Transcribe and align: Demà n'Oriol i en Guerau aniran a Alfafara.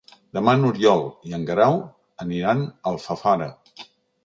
Demà 0.35 0.53
n'Oriol 0.61 1.03
i 1.31 1.35
en 1.39 1.43
Guerau 1.51 1.77
aniran 2.27 2.65
a 2.65 2.73
Alfafara. 2.95 3.53